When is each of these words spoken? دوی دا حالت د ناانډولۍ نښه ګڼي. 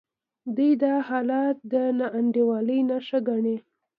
دوی 0.55 0.71
دا 0.83 0.93
حالت 1.07 1.57
د 1.71 1.73
ناانډولۍ 1.99 2.79
نښه 2.89 3.19
ګڼي. 3.27 3.57